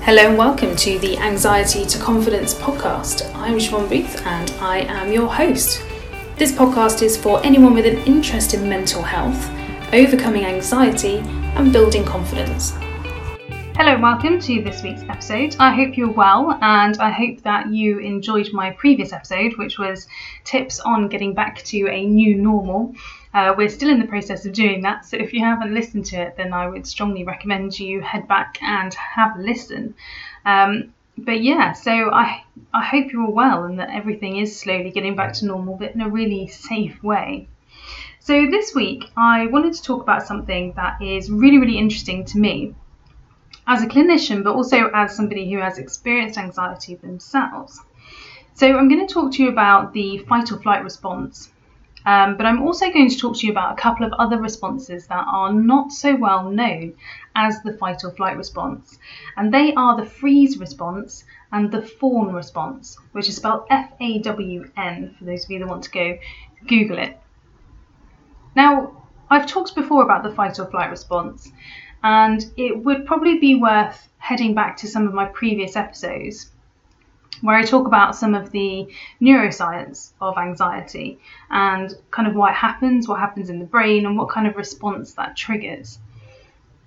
[0.00, 3.30] Hello and welcome to the Anxiety to Confidence podcast.
[3.34, 5.84] I'm Siobhan Booth and I am your host.
[6.36, 9.50] This podcast is for anyone with an interest in mental health,
[9.92, 11.18] overcoming anxiety,
[11.56, 12.72] and building confidence.
[13.76, 15.56] Hello and welcome to this week's episode.
[15.60, 20.06] I hope you're well and I hope that you enjoyed my previous episode, which was
[20.44, 22.94] tips on getting back to a new normal.
[23.34, 26.16] Uh, we're still in the process of doing that, so if you haven't listened to
[26.16, 29.94] it, then I would strongly recommend you head back and have a listen.
[30.46, 34.90] Um, but yeah, so I I hope you're all well and that everything is slowly
[34.90, 37.48] getting back to normal, but in a really safe way.
[38.20, 42.38] So this week I wanted to talk about something that is really really interesting to
[42.38, 42.74] me
[43.66, 47.80] as a clinician, but also as somebody who has experienced anxiety themselves.
[48.54, 51.52] So, I'm going to talk to you about the fight or flight response,
[52.06, 55.06] um, but I'm also going to talk to you about a couple of other responses
[55.08, 56.94] that are not so well known
[57.34, 58.98] as the fight or flight response,
[59.36, 64.18] and they are the freeze response and the fawn response, which is spelled F A
[64.20, 66.18] W N for those of you that want to go
[66.66, 67.18] Google it.
[68.56, 71.50] Now, I've talked before about the fight or flight response,
[72.02, 76.50] and it would probably be worth heading back to some of my previous episodes
[77.40, 78.88] where I talk about some of the
[79.20, 84.16] neuroscience of anxiety and kind of why it happens, what happens in the brain, and
[84.16, 85.98] what kind of response that triggers.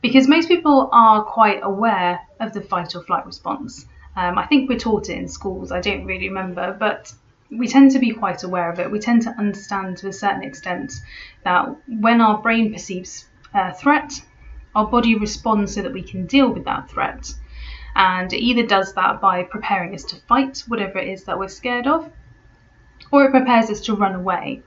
[0.02, 3.86] Because most people are quite aware of the fight or flight response.
[4.16, 7.14] Um, I think we're taught it in schools, I don't really remember, but
[7.50, 8.90] we tend to be quite aware of it.
[8.90, 10.94] We tend to understand to a certain extent
[11.44, 14.22] that when our brain perceives a threat,
[14.74, 17.34] our body responds so that we can deal with that threat.
[17.96, 21.48] And it either does that by preparing us to fight whatever it is that we're
[21.48, 22.10] scared of,
[23.12, 24.62] or it prepares us to run away.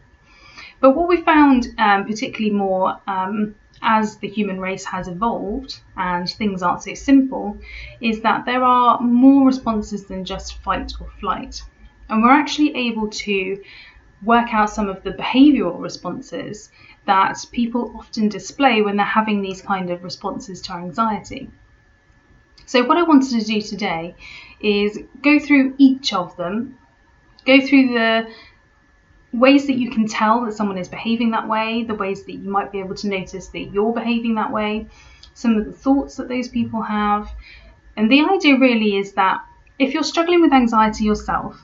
[0.81, 6.29] But what we found, um, particularly more um, as the human race has evolved and
[6.29, 7.57] things aren't so simple,
[8.01, 11.63] is that there are more responses than just fight or flight.
[12.09, 13.63] And we're actually able to
[14.23, 16.71] work out some of the behavioural responses
[17.07, 21.51] that people often display when they're having these kind of responses to anxiety.
[22.67, 24.15] So, what I wanted to do today
[24.61, 26.79] is go through each of them,
[27.45, 28.29] go through the
[29.33, 32.49] ways that you can tell that someone is behaving that way, the ways that you
[32.49, 34.87] might be able to notice that you're behaving that way,
[35.35, 37.29] some of the thoughts that those people have.
[37.97, 39.45] And the idea really is that
[39.79, 41.61] if you're struggling with anxiety yourself,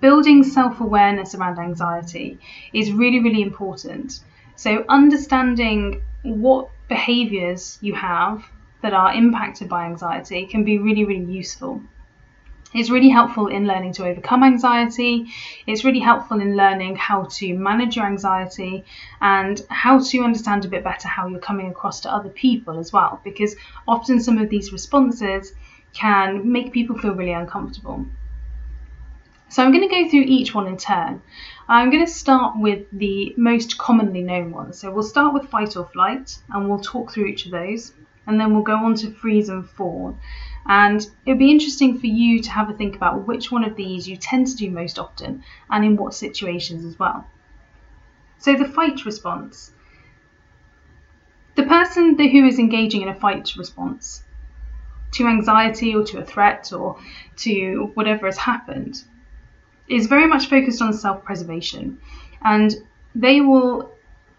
[0.00, 2.38] building self awareness around anxiety
[2.72, 4.20] is really, really important
[4.60, 8.44] so, understanding what behaviors you have
[8.82, 11.82] that are impacted by anxiety can be really, really useful.
[12.72, 15.26] It's really helpful in learning to overcome anxiety.
[15.66, 18.84] It's really helpful in learning how to manage your anxiety
[19.20, 22.92] and how to understand a bit better how you're coming across to other people as
[22.92, 23.56] well, because
[23.88, 25.52] often some of these responses
[25.92, 28.06] can make people feel really uncomfortable.
[29.48, 31.22] So I'm going to go through each one in turn.
[31.68, 34.78] I'm going to start with the most commonly known ones.
[34.78, 37.92] So we'll start with fight or flight and we'll talk through each of those
[38.26, 40.18] and then we'll go on to freeze and fawn.
[40.66, 43.76] And it would be interesting for you to have a think about which one of
[43.76, 47.26] these you tend to do most often and in what situations as well.
[48.38, 49.72] So the fight response.
[51.56, 54.22] The person who is engaging in a fight response
[55.12, 56.98] to anxiety or to a threat or
[57.36, 59.02] to whatever has happened
[59.88, 61.98] is very much focused on self preservation
[62.42, 62.76] and
[63.14, 63.92] they will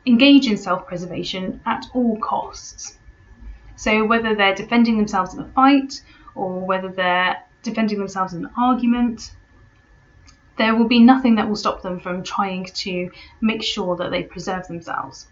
[0.06, 2.98] engage in self preservation at all costs.
[3.82, 6.04] So, whether they're defending themselves in a fight
[6.36, 9.32] or whether they're defending themselves in an argument,
[10.60, 13.10] there will be nothing that will stop them from trying to
[13.42, 15.26] make sure that they preserve themselves.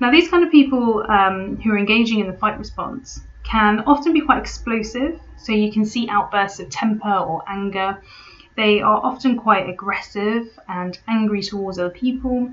[0.00, 4.14] Now, these kind of people um, who are engaging in the fight response can often
[4.14, 7.98] be quite explosive, so you can see outbursts of temper or anger
[8.54, 12.50] they are often quite aggressive and angry towards other people.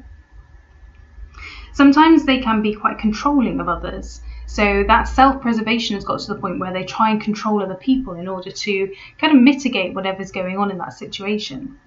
[1.74, 4.22] Sometimes they can be quite controlling of others.
[4.46, 7.76] So that self preservation has got to the point where they try and control other
[7.76, 11.78] people in order to kind of mitigate whatever's going on in that situation.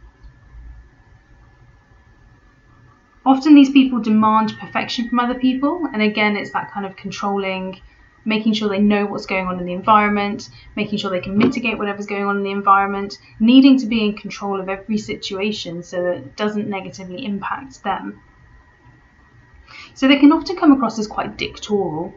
[3.24, 7.80] Often these people demand perfection from other people, and again, it's that kind of controlling,
[8.24, 11.78] making sure they know what's going on in the environment, making sure they can mitigate
[11.78, 16.02] whatever's going on in the environment, needing to be in control of every situation so
[16.02, 18.20] that it doesn't negatively impact them.
[19.94, 22.14] So they can often come across as quite dictatorial.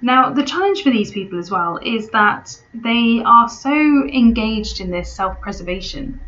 [0.00, 4.90] Now, the challenge for these people as well is that they are so engaged in
[4.90, 6.20] this self preservation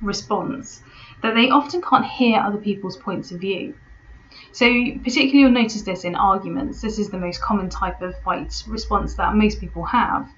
[0.00, 0.82] response
[1.22, 3.74] that they often can't hear other people's points of view.
[4.50, 6.80] So, particularly, you'll notice this in arguments.
[6.80, 10.28] This is the most common type of fight response that most people have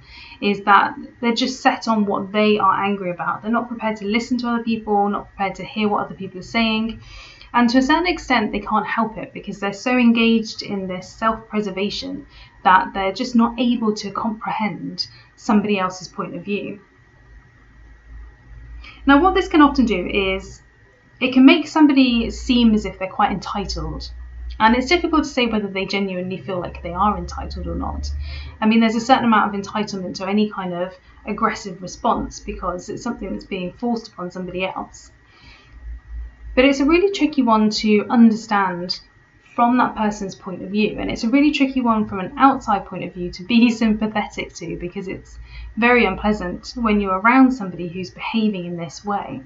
[0.40, 3.42] is that they're just set on what they are angry about.
[3.42, 6.40] They're not prepared to listen to other people, not prepared to hear what other people
[6.40, 7.00] are saying.
[7.54, 11.08] And to a certain extent, they can't help it because they're so engaged in this
[11.08, 12.26] self preservation
[12.64, 15.06] that they're just not able to comprehend
[15.36, 16.80] somebody else's point of view.
[19.06, 20.62] Now, what this can often do is
[21.20, 24.10] it can make somebody seem as if they're quite entitled.
[24.58, 28.10] And it's difficult to say whether they genuinely feel like they are entitled or not.
[28.60, 32.88] I mean, there's a certain amount of entitlement to any kind of aggressive response because
[32.88, 35.12] it's something that's being forced upon somebody else.
[36.54, 39.00] But it's a really tricky one to understand
[39.54, 40.98] from that person's point of view.
[40.98, 44.54] And it's a really tricky one from an outside point of view to be sympathetic
[44.54, 45.38] to because it's
[45.76, 49.42] very unpleasant when you're around somebody who's behaving in this way.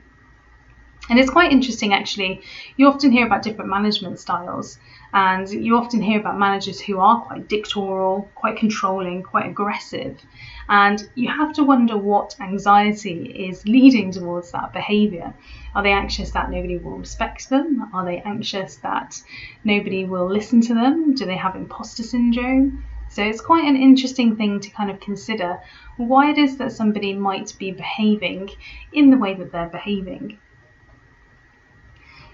[1.11, 2.43] And it's quite interesting actually.
[2.77, 4.79] You often hear about different management styles,
[5.13, 10.21] and you often hear about managers who are quite dictatorial, quite controlling, quite aggressive.
[10.69, 15.33] And you have to wonder what anxiety is leading towards that behaviour.
[15.75, 17.89] Are they anxious that nobody will respect them?
[17.95, 19.23] Are they anxious that
[19.65, 21.15] nobody will listen to them?
[21.15, 22.85] Do they have imposter syndrome?
[23.11, 25.61] So it's quite an interesting thing to kind of consider
[25.97, 28.51] why it is that somebody might be behaving
[28.93, 30.39] in the way that they're behaving.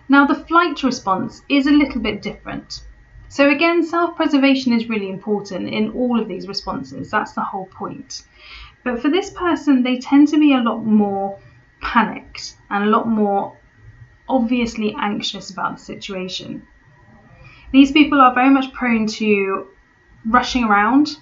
[0.09, 2.83] Now, the flight response is a little bit different.
[3.29, 7.11] So, again, self preservation is really important in all of these responses.
[7.11, 8.23] That's the whole point.
[8.85, 11.39] But for this person, they tend to be a lot more
[11.81, 13.57] panicked and a lot more
[14.29, 16.67] obviously anxious about the situation.
[17.73, 19.69] These people are very much prone to
[20.27, 21.17] rushing around,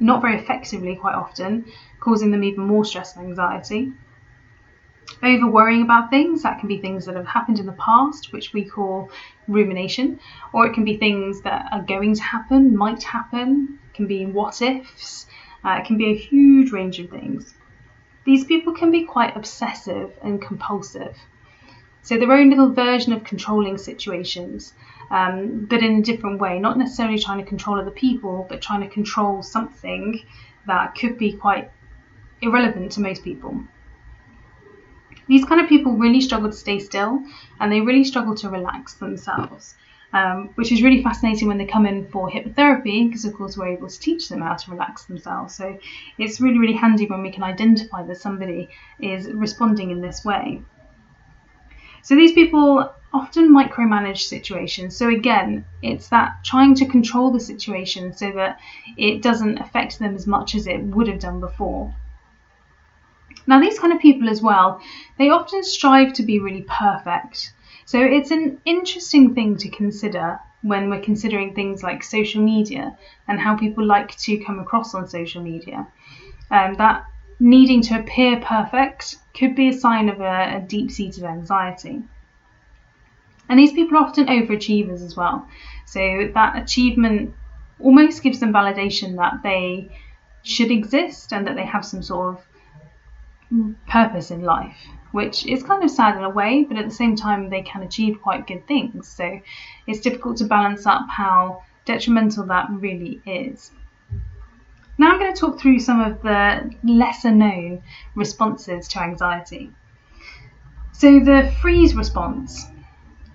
[0.00, 1.64] not very effectively quite often,
[2.00, 3.92] causing them even more stress and anxiety
[5.22, 6.42] over worrying about things.
[6.42, 9.10] That can be things that have happened in the past, which we call
[9.48, 10.20] rumination,
[10.52, 14.26] or it can be things that are going to happen, might happen, it can be
[14.26, 15.26] what ifs,
[15.64, 17.54] uh, it can be a huge range of things.
[18.24, 21.16] These people can be quite obsessive and compulsive.
[22.02, 24.74] So, their own little version of controlling situations,
[25.10, 28.80] um, but in a different way, not necessarily trying to control other people, but trying
[28.80, 30.20] to control something
[30.66, 31.70] that could be quite
[32.40, 33.60] irrelevant to most people.
[35.28, 37.22] These kind of people really struggle to stay still
[37.60, 39.74] and they really struggle to relax themselves.
[40.12, 43.74] Um, which is really fascinating when they come in for hypnotherapy because, of course, we're
[43.74, 45.54] able to teach them how to relax themselves.
[45.54, 45.78] So
[46.16, 48.70] it's really, really handy when we can identify that somebody
[49.00, 50.62] is responding in this way.
[52.02, 54.96] So these people often micromanage situations.
[54.96, 58.60] So again, it's that trying to control the situation so that
[58.96, 61.92] it doesn't affect them as much as it would have done before.
[63.46, 64.80] Now, these kind of people as well,
[65.18, 67.52] they often strive to be really perfect.
[67.84, 72.98] So it's an interesting thing to consider when we're considering things like social media
[73.28, 75.86] and how people like to come across on social media.
[76.50, 77.04] Um, that
[77.38, 82.02] needing to appear perfect could be a sign of a, a deep seated anxiety.
[83.48, 85.46] And these people are often overachievers as well.
[85.86, 87.34] So that achievement
[87.78, 89.96] almost gives them validation that they
[90.42, 92.44] should exist and that they have some sort of
[93.88, 94.76] purpose in life,
[95.12, 97.82] which is kind of sad in a way, but at the same time, they can
[97.82, 99.08] achieve quite good things.
[99.08, 99.40] So
[99.86, 103.70] it's difficult to balance up how detrimental that really is.
[104.98, 107.82] Now I'm going to talk through some of the lesser known
[108.14, 109.70] responses to anxiety.
[110.92, 112.66] So the freeze response.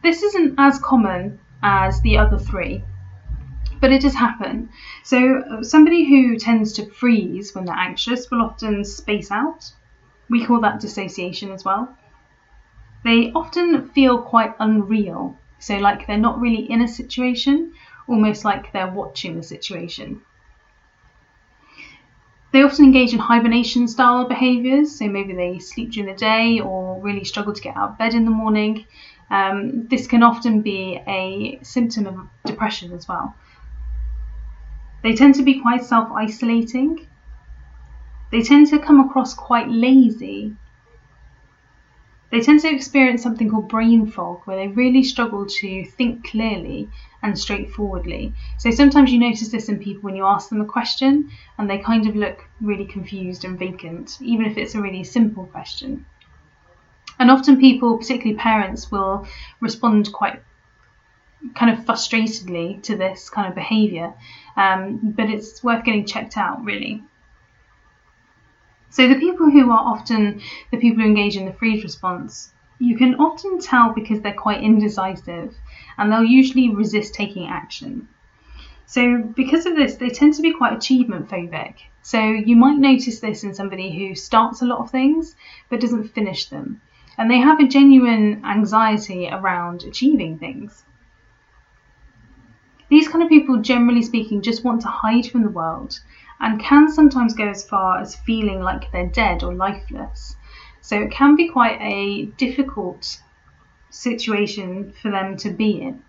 [0.02, 2.84] This isn't as common as the other three,
[3.80, 4.70] but it does happen.
[5.04, 9.72] So somebody who tends to freeze when they're anxious will often space out
[10.32, 11.96] we call that dissociation as well.
[13.04, 17.74] They often feel quite unreal, so like they're not really in a situation,
[18.08, 20.22] almost like they're watching the situation.
[22.52, 27.02] They often engage in hibernation style behaviours, so maybe they sleep during the day or
[27.02, 28.86] really struggle to get out of bed in the morning.
[29.30, 33.36] Um, this can often be a symptom of depression as well.
[35.04, 37.08] They tend to be quite self isolating,
[38.32, 40.56] they tend to come across quite lazy.
[42.32, 46.88] They tend to experience something called brain fog, where they really struggle to think clearly
[47.22, 48.34] and straightforwardly.
[48.58, 51.78] So sometimes you notice this in people when you ask them a question and they
[51.78, 56.06] kind of look really confused and vacant, even if it's a really simple question.
[57.20, 59.28] And often people, particularly parents, will
[59.60, 60.42] respond quite
[61.54, 64.14] kind of frustratedly to this kind of behaviour,
[64.56, 67.04] um, but it's worth getting checked out really.
[68.92, 72.98] So the people who are often the people who engage in the freeze response you
[72.98, 75.54] can often tell because they're quite indecisive
[75.98, 78.08] and they'll usually resist taking action.
[78.88, 81.76] So, because of this, they tend to be quite achievement phobic.
[82.02, 85.36] So, you might notice this in somebody who starts a lot of things
[85.70, 86.82] but doesn't finish them.
[87.20, 90.84] And they have a genuine anxiety around achieving things.
[92.90, 96.00] These kind of people, generally speaking, just want to hide from the world
[96.42, 100.36] and can sometimes go as far as feeling like they're dead or lifeless.
[100.82, 103.22] So it can be quite a difficult
[103.92, 106.04] situation for them to be in.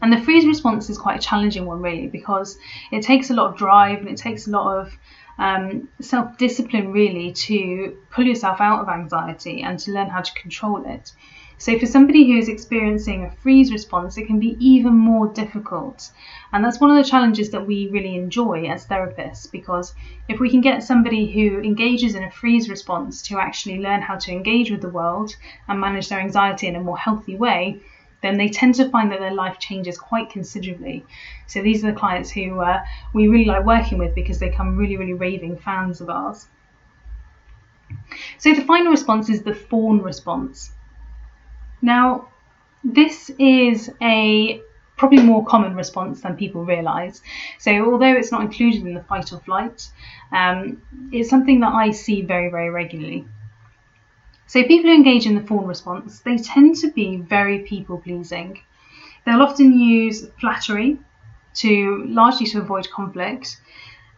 [0.00, 2.56] And the freeze response is quite a challenging one, really, because
[2.92, 4.92] it takes a lot of drive and it takes a lot of
[5.38, 10.32] um, self discipline, really, to pull yourself out of anxiety and to learn how to
[10.34, 11.12] control it.
[11.58, 16.10] So, for somebody who is experiencing a freeze response, it can be even more difficult.
[16.50, 19.92] And that's one of the challenges that we really enjoy as therapists because
[20.28, 24.16] if we can get somebody who engages in a freeze response to actually learn how
[24.16, 25.36] to engage with the world
[25.68, 27.82] and manage their anxiety in a more healthy way,
[28.22, 31.06] then they tend to find that their life changes quite considerably.
[31.46, 32.80] So, these are the clients who uh,
[33.12, 36.48] we really like working with because they come really, really raving fans of ours.
[38.38, 40.72] So, the final response is the fawn response.
[41.86, 42.30] Now,
[42.82, 44.60] this is a
[44.96, 47.22] probably more common response than people realise.
[47.60, 49.88] So, although it's not included in the fight or flight,
[50.32, 53.24] um, it's something that I see very, very regularly.
[54.48, 58.60] So, people who engage in the fawn response, they tend to be very people pleasing.
[59.24, 60.98] They'll often use flattery
[61.62, 63.60] to largely to avoid conflict,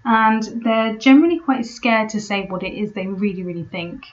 [0.06, 4.06] and they're generally quite scared to say what it is they really, really think.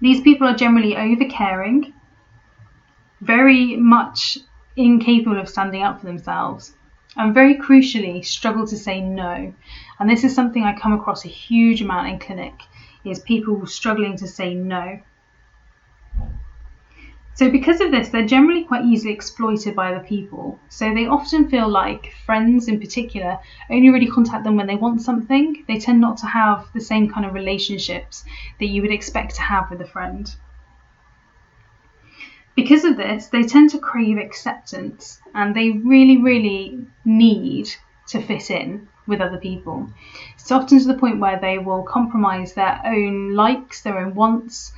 [0.00, 1.92] These people are generally over caring,
[3.20, 4.38] very much
[4.76, 6.74] incapable of standing up for themselves,
[7.16, 9.52] and very crucially struggle to say no.
[9.98, 12.54] And this is something I come across a huge amount in clinic
[13.04, 15.00] is people struggling to say no.
[17.34, 20.58] So, because of this, they're generally quite easily exploited by other people.
[20.68, 23.38] So, they often feel like friends, in particular,
[23.70, 25.64] only really contact them when they want something.
[25.66, 28.24] They tend not to have the same kind of relationships
[28.58, 30.30] that you would expect to have with a friend.
[32.54, 37.70] Because of this, they tend to crave acceptance and they really, really need
[38.08, 39.88] to fit in with other people.
[40.34, 44.72] It's often to the point where they will compromise their own likes, their own wants,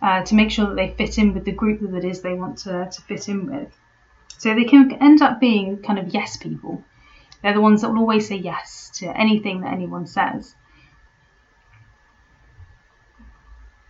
[0.00, 2.34] uh, to make sure that they fit in with the group that it is they
[2.34, 3.76] want to, to fit in with.
[4.38, 6.84] So they can end up being kind of yes people.
[7.42, 10.54] They're the ones that will always say yes to anything that anyone says.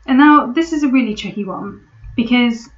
[0.06, 1.86] And now this is a really tricky one
[2.16, 2.70] because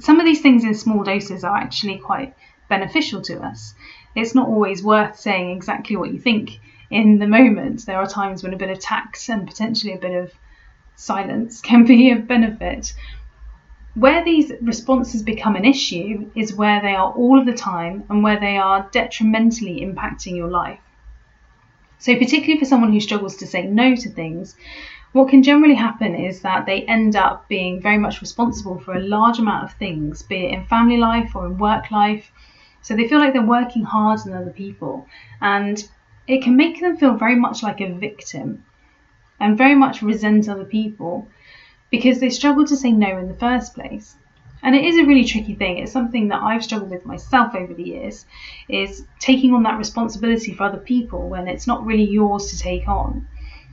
[0.00, 2.34] some of these things in small doses are actually quite
[2.68, 3.74] beneficial to us.
[4.16, 7.86] It's not always worth saying exactly what you think in the moment.
[7.86, 10.32] There are times when a bit of tact and potentially a bit of
[11.00, 12.94] silence can be of benefit.
[13.94, 18.22] Where these responses become an issue is where they are all of the time and
[18.22, 20.78] where they are detrimentally impacting your life.
[21.98, 24.56] So, particularly for someone who struggles to say no to things,
[25.12, 29.02] what can generally happen is that they end up being very much responsible for a
[29.02, 32.30] large amount of things, be it in family life or in work life.
[32.80, 35.06] So they feel like they're working hard than other people,
[35.40, 35.82] and
[36.26, 38.64] it can make them feel very much like a victim
[39.40, 41.26] and very much resent other people
[41.90, 44.14] because they struggle to say no in the first place.
[44.62, 45.78] And it is a really tricky thing.
[45.78, 48.26] It's something that I've struggled with myself over the years
[48.68, 52.86] is taking on that responsibility for other people when it's not really yours to take
[52.86, 53.26] on.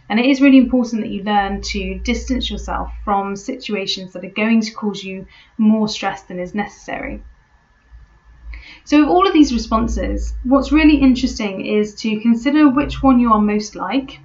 [0.10, 4.30] And it is really important that you learn to distance yourself from situations that are
[4.30, 7.22] going to cause you more stress than is necessary.
[8.86, 13.34] So, with all of these responses, what's really interesting is to consider which one you
[13.34, 14.20] are most like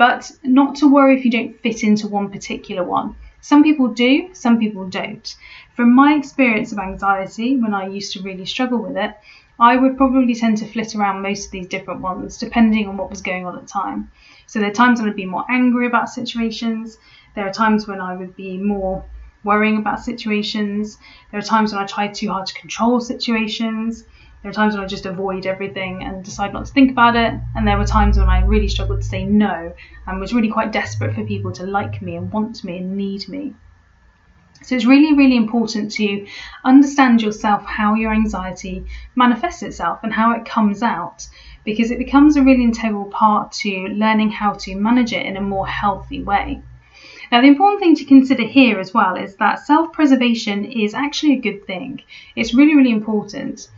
[0.00, 3.14] but not to worry if you don't fit into one particular one.
[3.42, 5.36] Some people do, some people don't.
[5.76, 9.14] From my experience of anxiety, when I used to really struggle with it,
[9.58, 13.10] I would probably tend to flit around most of these different ones depending on what
[13.10, 14.10] was going on at the time.
[14.46, 16.96] So there are times when I'd be more angry about situations,
[17.34, 19.04] there are times when I would be more
[19.44, 20.96] worrying about situations,
[21.30, 24.04] there are times when I tried too hard to control situations,
[24.42, 27.34] there are times when I just avoid everything and decide not to think about it.
[27.54, 29.74] And there were times when I really struggled to say no
[30.06, 33.28] and was really quite desperate for people to like me and want me and need
[33.28, 33.54] me.
[34.62, 36.26] So it's really, really important to
[36.64, 41.26] understand yourself how your anxiety manifests itself and how it comes out
[41.64, 45.42] because it becomes a really integral part to learning how to manage it in a
[45.42, 46.62] more healthy way.
[47.30, 51.34] Now, the important thing to consider here as well is that self preservation is actually
[51.34, 52.02] a good thing.
[52.34, 53.68] It's really, really important.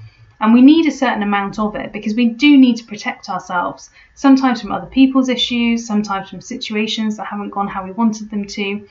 [0.43, 3.91] And we need a certain amount of it because we do need to protect ourselves,
[4.15, 8.45] sometimes from other people's issues, sometimes from situations that haven't gone how we wanted them
[8.47, 8.89] to.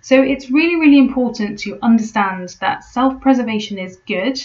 [0.00, 4.40] So it's really, really important to understand that self preservation is good,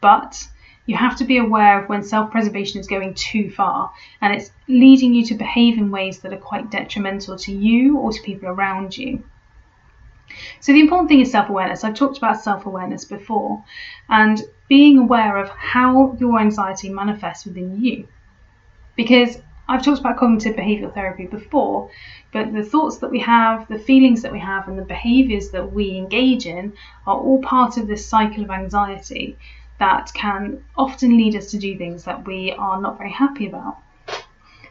[0.00, 0.46] but
[0.86, 3.90] you have to be aware of when self preservation is going too far
[4.20, 8.12] and it's leading you to behave in ways that are quite detrimental to you or
[8.12, 9.24] to people around you.
[10.60, 11.82] So, the important thing is self awareness.
[11.82, 13.64] I've talked about self awareness before
[14.08, 18.06] and being aware of how your anxiety manifests within you.
[18.94, 21.90] Because I've talked about cognitive behavioral therapy before,
[22.32, 25.72] but the thoughts that we have, the feelings that we have, and the behaviors that
[25.72, 26.72] we engage in
[27.04, 29.36] are all part of this cycle of anxiety
[29.80, 33.76] that can often lead us to do things that we are not very happy about.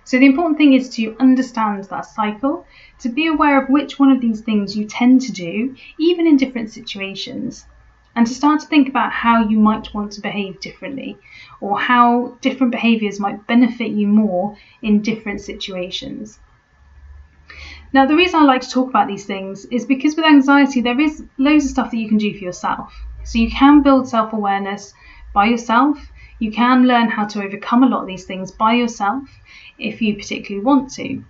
[0.06, 2.66] So, the important thing is to understand that cycle,
[3.00, 6.38] to be aware of which one of these things you tend to do, even in
[6.38, 7.66] different situations,
[8.16, 11.18] and to start to think about how you might want to behave differently
[11.62, 16.40] or how different behaviours might benefit you more in different situations.
[17.92, 21.00] Now, the reason I like to talk about these things is because with anxiety, there
[21.00, 22.94] is loads of stuff that you can do for yourself.
[23.24, 24.94] So, you can build self awareness
[25.34, 26.12] by yourself.
[26.38, 29.24] You can learn how to overcome a lot of these things by yourself
[29.78, 31.24] if you particularly want to.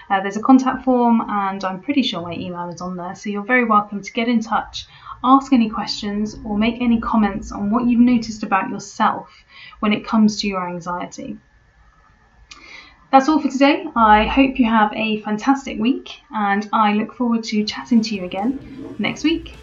[0.09, 3.29] Uh, there's a contact form, and I'm pretty sure my email is on there, so
[3.29, 4.87] you're very welcome to get in touch,
[5.23, 9.29] ask any questions, or make any comments on what you've noticed about yourself
[9.79, 11.37] when it comes to your anxiety.
[13.11, 13.87] That's all for today.
[13.95, 18.23] I hope you have a fantastic week, and I look forward to chatting to you
[18.23, 19.55] again next week.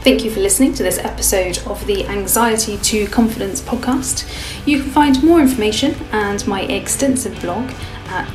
[0.00, 4.26] Thank you for listening to this episode of the Anxiety to Confidence podcast.
[4.66, 7.70] You can find more information and my extensive blog
[8.08, 8.34] at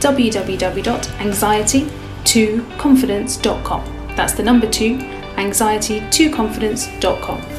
[2.29, 3.83] www.anxiety2confidence.com.
[4.15, 7.58] That's the number two, anxiety2confidence.com.